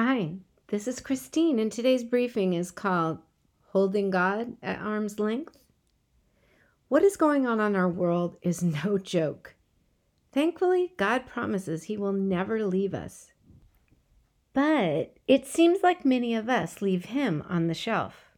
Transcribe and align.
Hi, 0.00 0.34
this 0.68 0.86
is 0.86 1.00
Christine, 1.00 1.58
and 1.58 1.72
today's 1.72 2.04
briefing 2.04 2.52
is 2.52 2.70
called 2.70 3.18
Holding 3.70 4.10
God 4.10 4.56
at 4.62 4.78
Arm's 4.78 5.18
Length. 5.18 5.58
What 6.86 7.02
is 7.02 7.16
going 7.16 7.48
on 7.48 7.58
in 7.58 7.74
our 7.74 7.88
world 7.88 8.36
is 8.40 8.62
no 8.62 8.96
joke. 9.02 9.56
Thankfully, 10.30 10.92
God 10.96 11.26
promises 11.26 11.82
He 11.82 11.96
will 11.96 12.12
never 12.12 12.64
leave 12.64 12.94
us. 12.94 13.32
But 14.52 15.16
it 15.26 15.48
seems 15.48 15.82
like 15.82 16.04
many 16.04 16.32
of 16.32 16.48
us 16.48 16.80
leave 16.80 17.06
Him 17.06 17.42
on 17.48 17.66
the 17.66 17.74
shelf. 17.74 18.36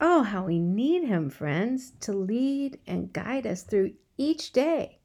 Oh, 0.00 0.22
how 0.22 0.44
we 0.44 0.60
need 0.60 1.02
Him, 1.02 1.30
friends, 1.30 1.94
to 2.02 2.12
lead 2.12 2.78
and 2.86 3.12
guide 3.12 3.44
us 3.44 3.64
through 3.64 3.94
each 4.16 4.52
day 4.52 5.00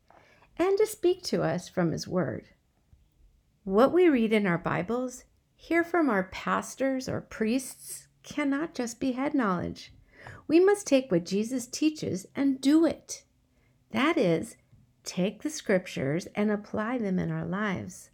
and 0.58 0.78
to 0.78 0.86
speak 0.86 1.24
to 1.24 1.42
us 1.42 1.68
from 1.68 1.92
His 1.92 2.08
Word. 2.08 2.50
What 3.64 3.92
we 3.92 4.10
read 4.10 4.32
in 4.32 4.46
our 4.46 4.60
Bibles 4.60 5.24
hear 5.62 5.84
from 5.84 6.10
our 6.10 6.24
pastors 6.24 7.08
or 7.08 7.22
priests 7.22 8.08
cannot 8.24 8.74
just 8.74 9.00
be 9.00 9.12
head 9.12 9.36
knowledge. 9.36 9.94
We 10.48 10.60
must 10.60 10.88
take 10.88 11.12
what 11.12 11.24
Jesus 11.24 11.68
teaches 11.68 12.26
and 12.36 12.60
do 12.60 12.84
it. 12.84 13.24
That 13.92 14.18
is, 14.18 14.58
take 15.04 15.44
the 15.44 15.52
scriptures 15.52 16.28
and 16.34 16.50
apply 16.50 16.98
them 16.98 17.20
in 17.20 17.30
our 17.30 17.46
lives, 17.46 18.10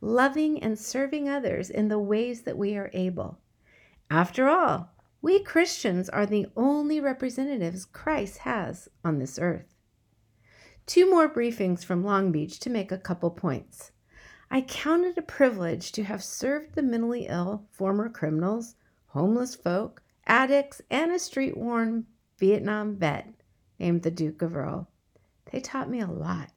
loving 0.00 0.60
and 0.60 0.76
serving 0.76 1.28
others 1.28 1.70
in 1.70 1.86
the 1.86 2.00
ways 2.00 2.42
that 2.42 2.58
we 2.58 2.76
are 2.76 2.90
able. 2.92 3.38
After 4.10 4.48
all, 4.48 4.90
we 5.22 5.38
Christians 5.38 6.08
are 6.08 6.26
the 6.26 6.48
only 6.56 6.98
representatives 6.98 7.84
Christ 7.84 8.38
has 8.38 8.88
on 9.04 9.20
this 9.20 9.38
earth. 9.38 9.76
Two 10.84 11.08
more 11.08 11.32
briefings 11.32 11.84
from 11.84 12.04
Long 12.04 12.32
Beach 12.32 12.58
to 12.58 12.70
make 12.70 12.90
a 12.90 12.98
couple 12.98 13.30
points. 13.30 13.92
I 14.50 14.62
count 14.62 15.04
it 15.04 15.18
a 15.18 15.22
privilege 15.22 15.92
to 15.92 16.04
have 16.04 16.24
served 16.24 16.74
the 16.74 16.82
mentally 16.82 17.26
ill, 17.26 17.66
former 17.70 18.08
criminals, 18.08 18.76
homeless 19.08 19.54
folk, 19.54 20.02
addicts, 20.26 20.80
and 20.90 21.12
a 21.12 21.18
street 21.18 21.56
worn 21.56 22.06
Vietnam 22.38 22.96
vet 22.96 23.34
named 23.78 24.02
the 24.02 24.10
Duke 24.10 24.40
of 24.40 24.56
Earl. 24.56 24.88
They 25.52 25.60
taught 25.60 25.90
me 25.90 26.00
a 26.00 26.06
lot. 26.06 26.50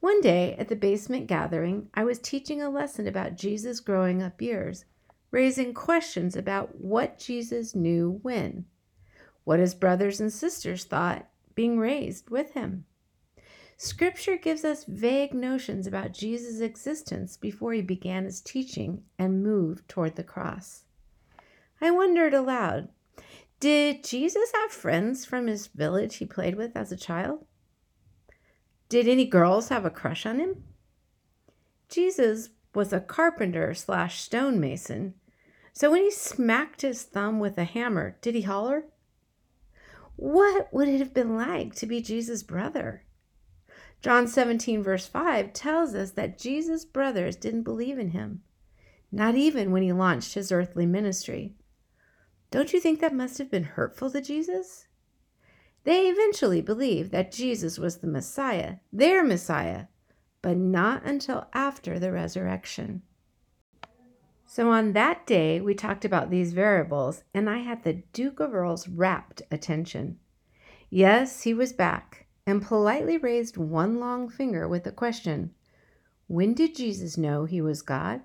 One 0.00 0.20
day 0.20 0.54
at 0.56 0.68
the 0.68 0.76
basement 0.76 1.26
gathering, 1.26 1.88
I 1.94 2.04
was 2.04 2.18
teaching 2.18 2.62
a 2.62 2.70
lesson 2.70 3.06
about 3.06 3.36
Jesus' 3.36 3.80
growing 3.80 4.22
up 4.22 4.40
years, 4.40 4.84
raising 5.30 5.74
questions 5.74 6.36
about 6.36 6.80
what 6.80 7.18
Jesus 7.18 7.74
knew 7.74 8.20
when, 8.22 8.66
what 9.44 9.58
his 9.58 9.74
brothers 9.74 10.20
and 10.20 10.32
sisters 10.32 10.84
thought 10.84 11.28
being 11.54 11.78
raised 11.78 12.30
with 12.30 12.52
him. 12.52 12.86
Scripture 13.76 14.36
gives 14.36 14.64
us 14.64 14.84
vague 14.84 15.34
notions 15.34 15.86
about 15.86 16.12
Jesus' 16.12 16.60
existence 16.60 17.36
before 17.36 17.72
he 17.72 17.82
began 17.82 18.24
his 18.24 18.40
teaching 18.40 19.02
and 19.18 19.42
moved 19.42 19.88
toward 19.88 20.16
the 20.16 20.22
cross. 20.22 20.84
I 21.80 21.90
wondered 21.90 22.34
aloud 22.34 22.88
Did 23.58 24.04
Jesus 24.04 24.52
have 24.54 24.70
friends 24.70 25.24
from 25.24 25.48
his 25.48 25.66
village 25.66 26.16
he 26.16 26.26
played 26.26 26.54
with 26.54 26.76
as 26.76 26.92
a 26.92 26.96
child? 26.96 27.44
Did 28.88 29.08
any 29.08 29.24
girls 29.24 29.70
have 29.70 29.84
a 29.84 29.90
crush 29.90 30.24
on 30.24 30.38
him? 30.38 30.64
Jesus 31.88 32.50
was 32.74 32.92
a 32.92 33.00
carpenter 33.00 33.74
slash 33.74 34.20
stonemason, 34.20 35.14
so 35.72 35.90
when 35.90 36.02
he 36.02 36.10
smacked 36.10 36.82
his 36.82 37.02
thumb 37.02 37.40
with 37.40 37.58
a 37.58 37.64
hammer, 37.64 38.16
did 38.20 38.36
he 38.36 38.42
holler? 38.42 38.84
What 40.16 40.72
would 40.72 40.88
it 40.88 41.00
have 41.00 41.12
been 41.12 41.34
like 41.34 41.74
to 41.76 41.86
be 41.86 42.00
Jesus' 42.00 42.44
brother? 42.44 43.02
John 44.04 44.28
17, 44.28 44.82
verse 44.82 45.06
5 45.06 45.54
tells 45.54 45.94
us 45.94 46.10
that 46.10 46.38
Jesus' 46.38 46.84
brothers 46.84 47.36
didn't 47.36 47.62
believe 47.62 47.98
in 47.98 48.10
him, 48.10 48.42
not 49.10 49.34
even 49.34 49.70
when 49.70 49.82
he 49.82 49.92
launched 49.94 50.34
his 50.34 50.52
earthly 50.52 50.84
ministry. 50.84 51.54
Don't 52.50 52.74
you 52.74 52.80
think 52.80 53.00
that 53.00 53.14
must 53.14 53.38
have 53.38 53.50
been 53.50 53.64
hurtful 53.64 54.10
to 54.10 54.20
Jesus? 54.20 54.88
They 55.84 56.08
eventually 56.08 56.60
believed 56.60 57.12
that 57.12 57.32
Jesus 57.32 57.78
was 57.78 57.96
the 57.96 58.06
Messiah, 58.06 58.74
their 58.92 59.24
Messiah, 59.24 59.86
but 60.42 60.58
not 60.58 61.02
until 61.06 61.46
after 61.54 61.98
the 61.98 62.12
resurrection. 62.12 63.00
So 64.44 64.68
on 64.68 64.92
that 64.92 65.26
day, 65.26 65.62
we 65.62 65.72
talked 65.72 66.04
about 66.04 66.28
these 66.28 66.52
variables, 66.52 67.24
and 67.32 67.48
I 67.48 67.60
had 67.60 67.84
the 67.84 68.02
Duke 68.12 68.38
of 68.38 68.54
Earl's 68.54 68.86
rapt 68.86 69.40
attention. 69.50 70.18
Yes, 70.90 71.44
he 71.44 71.54
was 71.54 71.72
back 71.72 72.23
and 72.46 72.62
politely 72.62 73.16
raised 73.16 73.56
one 73.56 73.98
long 73.98 74.28
finger 74.28 74.68
with 74.68 74.84
the 74.84 74.92
question 74.92 75.54
When 76.26 76.54
did 76.54 76.74
Jesus 76.74 77.16
know 77.16 77.44
he 77.44 77.60
was 77.60 77.82
God? 77.82 78.22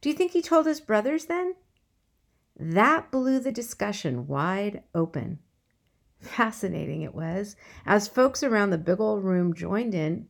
Do 0.00 0.08
you 0.08 0.14
think 0.14 0.32
he 0.32 0.42
told 0.42 0.66
his 0.66 0.80
brothers 0.80 1.26
then? 1.26 1.54
That 2.58 3.10
blew 3.10 3.40
the 3.40 3.52
discussion 3.52 4.26
wide 4.26 4.82
open. 4.94 5.38
Fascinating 6.20 7.02
it 7.02 7.14
was, 7.14 7.56
as 7.86 8.06
folks 8.06 8.42
around 8.42 8.70
the 8.70 8.78
big 8.78 9.00
old 9.00 9.24
room 9.24 9.54
joined 9.54 9.94
in, 9.94 10.28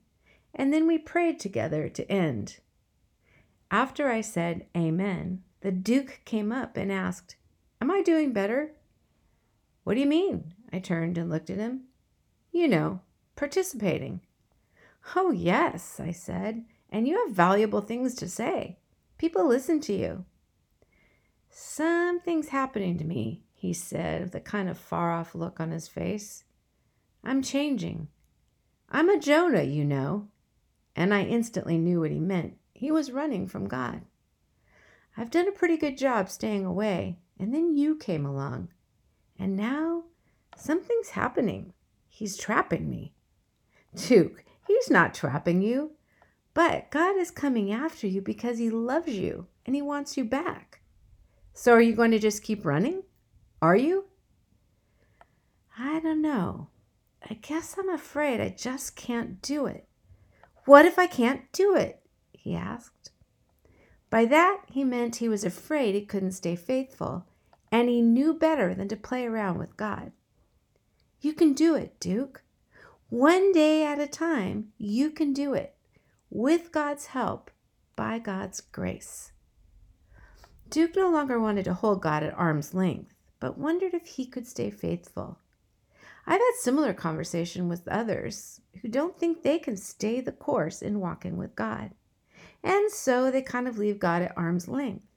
and 0.54 0.72
then 0.72 0.86
we 0.86 0.98
prayed 0.98 1.38
together 1.38 1.88
to 1.88 2.10
end. 2.10 2.60
After 3.70 4.08
I 4.08 4.20
said 4.20 4.66
Amen, 4.76 5.42
the 5.60 5.72
Duke 5.72 6.20
came 6.24 6.52
up 6.52 6.76
and 6.76 6.92
asked, 6.92 7.36
Am 7.80 7.90
I 7.90 8.02
doing 8.02 8.32
better? 8.32 8.72
What 9.84 9.94
do 9.94 10.00
you 10.00 10.06
mean? 10.06 10.54
I 10.72 10.78
turned 10.78 11.18
and 11.18 11.28
looked 11.28 11.50
at 11.50 11.58
him. 11.58 11.84
You 12.52 12.68
know, 12.68 13.00
participating. 13.34 14.20
Oh, 15.16 15.30
yes, 15.30 15.98
I 15.98 16.12
said, 16.12 16.64
and 16.90 17.08
you 17.08 17.18
have 17.26 17.34
valuable 17.34 17.80
things 17.80 18.14
to 18.16 18.28
say. 18.28 18.78
People 19.18 19.46
listen 19.46 19.80
to 19.80 19.92
you. 19.92 20.24
Something's 21.48 22.48
happening 22.48 22.98
to 22.98 23.04
me, 23.04 23.42
he 23.54 23.72
said 23.72 24.22
with 24.22 24.34
a 24.34 24.40
kind 24.40 24.68
of 24.68 24.78
far 24.78 25.12
off 25.12 25.34
look 25.34 25.60
on 25.60 25.70
his 25.70 25.88
face. 25.88 26.44
I'm 27.24 27.42
changing. 27.42 28.08
I'm 28.90 29.08
a 29.08 29.18
Jonah, 29.18 29.62
you 29.62 29.84
know. 29.84 30.28
And 30.94 31.14
I 31.14 31.22
instantly 31.22 31.78
knew 31.78 32.00
what 32.00 32.10
he 32.10 32.20
meant. 32.20 32.58
He 32.74 32.90
was 32.90 33.12
running 33.12 33.48
from 33.48 33.68
God. 33.68 34.02
I've 35.16 35.30
done 35.30 35.48
a 35.48 35.52
pretty 35.52 35.76
good 35.76 35.96
job 35.96 36.28
staying 36.28 36.66
away, 36.66 37.18
and 37.38 37.54
then 37.54 37.76
you 37.76 37.96
came 37.96 38.26
along. 38.26 38.68
And 39.38 39.56
now 39.56 40.04
something's 40.56 41.10
happening. 41.10 41.72
He's 42.14 42.36
trapping 42.36 42.90
me. 42.90 43.14
Duke, 43.96 44.44
he's 44.66 44.90
not 44.90 45.14
trapping 45.14 45.62
you. 45.62 45.92
But 46.52 46.90
God 46.90 47.16
is 47.16 47.30
coming 47.30 47.72
after 47.72 48.06
you 48.06 48.20
because 48.20 48.58
he 48.58 48.68
loves 48.68 49.14
you 49.14 49.46
and 49.64 49.74
he 49.74 49.80
wants 49.80 50.18
you 50.18 50.24
back. 50.24 50.82
So 51.54 51.72
are 51.72 51.80
you 51.80 51.94
going 51.94 52.10
to 52.10 52.18
just 52.18 52.42
keep 52.42 52.66
running? 52.66 53.04
Are 53.62 53.74
you? 53.74 54.08
I 55.78 56.00
don't 56.00 56.20
know. 56.20 56.68
I 57.28 57.34
guess 57.34 57.76
I'm 57.78 57.88
afraid 57.88 58.40
I 58.42 58.50
just 58.50 58.94
can't 58.94 59.40
do 59.40 59.64
it. 59.64 59.88
What 60.66 60.84
if 60.84 60.98
I 60.98 61.06
can't 61.06 61.50
do 61.50 61.74
it? 61.74 62.02
he 62.32 62.54
asked. 62.54 63.10
By 64.10 64.26
that, 64.26 64.64
he 64.68 64.84
meant 64.84 65.16
he 65.16 65.30
was 65.30 65.44
afraid 65.44 65.94
he 65.94 66.04
couldn't 66.04 66.32
stay 66.32 66.56
faithful, 66.56 67.24
and 67.70 67.88
he 67.88 68.02
knew 68.02 68.34
better 68.34 68.74
than 68.74 68.88
to 68.88 68.96
play 68.96 69.24
around 69.24 69.58
with 69.58 69.78
God. 69.78 70.12
Can 71.42 71.54
do 71.54 71.74
it, 71.74 71.98
Duke. 71.98 72.44
One 73.08 73.50
day 73.50 73.84
at 73.84 73.98
a 73.98 74.06
time, 74.06 74.68
you 74.78 75.10
can 75.10 75.32
do 75.32 75.54
it 75.54 75.74
with 76.30 76.70
God's 76.70 77.06
help, 77.06 77.50
by 77.96 78.20
God's 78.20 78.60
grace. 78.60 79.32
Duke 80.70 80.94
no 80.94 81.10
longer 81.10 81.40
wanted 81.40 81.64
to 81.64 81.74
hold 81.74 82.00
God 82.00 82.22
at 82.22 82.32
arm's 82.38 82.74
length, 82.74 83.16
but 83.40 83.58
wondered 83.58 83.92
if 83.92 84.06
he 84.06 84.24
could 84.24 84.46
stay 84.46 84.70
faithful. 84.70 85.40
I've 86.28 86.40
had 86.40 86.52
similar 86.60 86.94
conversation 86.94 87.68
with 87.68 87.88
others 87.88 88.60
who 88.80 88.86
don't 88.86 89.18
think 89.18 89.42
they 89.42 89.58
can 89.58 89.76
stay 89.76 90.20
the 90.20 90.30
course 90.30 90.80
in 90.80 91.00
walking 91.00 91.36
with 91.36 91.56
God. 91.56 91.90
And 92.62 92.88
so 92.92 93.32
they 93.32 93.42
kind 93.42 93.66
of 93.66 93.78
leave 93.78 93.98
God 93.98 94.22
at 94.22 94.38
arm's 94.38 94.68
length. 94.68 95.08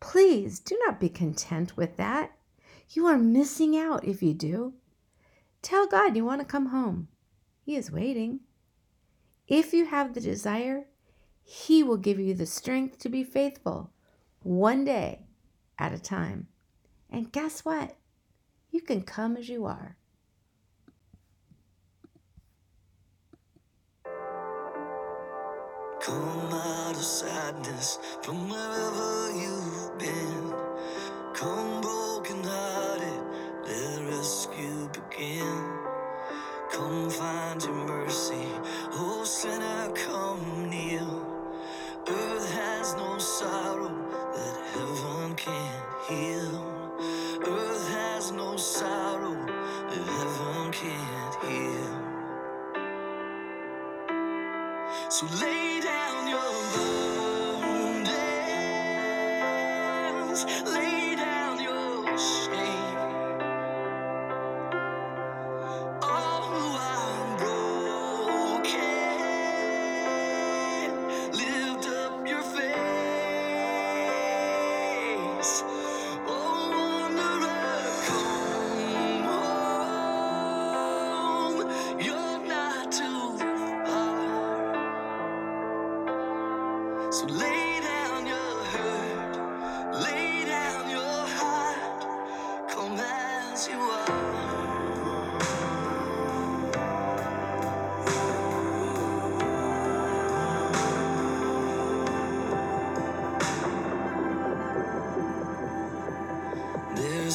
Please 0.00 0.58
do 0.58 0.80
not 0.86 0.98
be 0.98 1.10
content 1.10 1.76
with 1.76 1.98
that. 1.98 2.32
You 2.88 3.04
are 3.04 3.18
missing 3.18 3.76
out 3.76 4.06
if 4.06 4.22
you 4.22 4.32
do. 4.32 4.72
Tell 5.62 5.86
God 5.86 6.16
you 6.16 6.24
want 6.24 6.40
to 6.40 6.46
come 6.46 6.66
home. 6.66 7.08
He 7.62 7.76
is 7.76 7.90
waiting. 7.90 8.40
If 9.46 9.72
you 9.72 9.86
have 9.86 10.14
the 10.14 10.20
desire, 10.20 10.86
He 11.42 11.82
will 11.82 11.96
give 11.96 12.18
you 12.18 12.34
the 12.34 12.46
strength 12.46 12.98
to 13.00 13.08
be 13.08 13.24
faithful 13.24 13.90
one 14.42 14.84
day 14.84 15.26
at 15.78 15.92
a 15.92 15.98
time. 15.98 16.48
And 17.10 17.32
guess 17.32 17.64
what? 17.64 17.96
You 18.70 18.80
can 18.80 19.02
come 19.02 19.36
as 19.36 19.48
you 19.48 19.66
are. 19.66 19.96
Come 26.00 26.52
out 26.52 26.96
of 26.96 27.02
sadness 27.04 27.98
from 28.22 28.48
wherever 28.48 29.32
you've 29.32 29.98
been. 29.98 30.54
Come 31.34 31.80
broken 31.80 32.42
hearted, 32.42 32.89
the 33.70 34.04
rescue 34.10 34.90
begin. 34.92 35.78
Come 36.72 37.10
find 37.10 37.62
your 37.62 37.74
mercy, 37.86 38.46
oh 38.92 39.24
sinner, 39.24 39.92
come 39.94 40.70
kneel. 40.70 41.26
Earth 42.08 42.52
has 42.54 42.94
no 42.96 43.18
sorrow 43.18 43.94
that 44.34 44.56
heaven 44.74 45.34
can't 45.36 45.86
heal. 46.08 46.54
Earth 47.46 47.88
has 47.90 48.32
no 48.32 48.56
sorrow 48.56 49.36
that 49.90 50.06
heaven 50.16 50.72
can't 50.72 51.36
heal. 51.44 52.20
So 55.10 55.26
lay 55.40 55.59
face. 75.40 75.79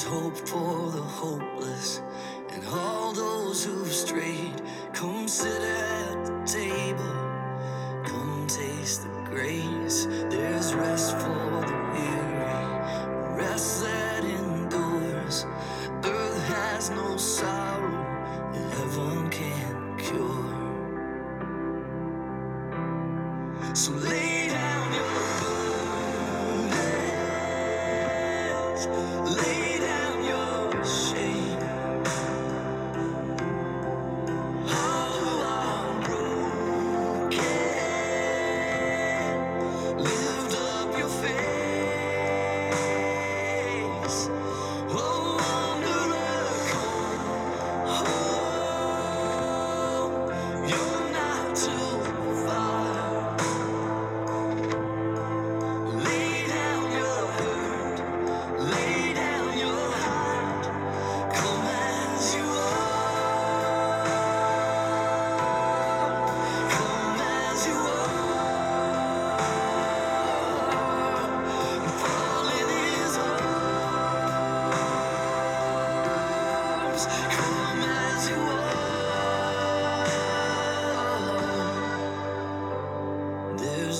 Hope 0.06 0.38
for 0.38 0.92
the 0.92 1.02
hopeless 1.02 2.02
and 2.52 2.64
all 2.68 3.12
those 3.12 3.66
who've 3.66 3.92
strayed. 3.92 4.62
Come 4.94 5.28
sit 5.28 5.62
at 5.62 6.26
the 6.26 6.44
table, 6.46 7.04
come 8.06 8.46
taste 8.48 9.02
the 9.04 9.10
grace. 9.30 10.06
There's 10.30 10.74
rest 10.76 11.14
for 11.18 11.62
the 11.70 11.78
weary, 11.94 13.36
rest 13.36 13.82
that 13.84 14.24
endures. 14.24 15.46
Earth 16.04 16.48
has 16.50 16.90
no 16.92 17.18
sorrow 17.18 18.06
that 18.54 18.74
heaven 18.78 19.30
can't 19.32 19.98
cure. 19.98 20.54
So 23.76 23.92
lay 23.94 24.50
down 24.50 24.94
your 24.94 25.06
burdens, 28.62 28.88
lay 29.38 29.65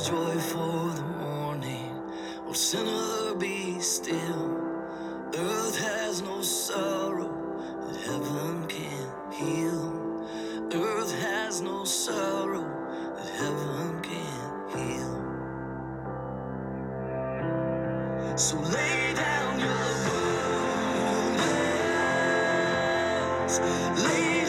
joy 0.06 0.38
for 0.38 0.92
the 0.92 1.02
morning. 1.20 1.92
Oh, 2.48 2.54
sinner, 2.54 3.34
be 3.40 3.80
still. 3.80 4.62
Earth 5.36 5.80
has 5.80 6.22
no 6.22 6.42
sorrow 6.44 7.32
that 7.88 7.98
heaven 8.06 8.68
can't 8.68 9.34
heal. 9.34 10.28
Earth 10.72 11.12
has 11.22 11.62
no 11.62 11.84
sorrow 11.86 12.68
that 13.18 13.30
heaven 13.42 14.02
can't 14.04 14.76
heal. 14.78 15.16
So 18.38 18.58
lay 18.60 19.14
down 19.16 19.60
your 19.60 19.74
burdens, 23.40 23.60
lay 24.06 24.45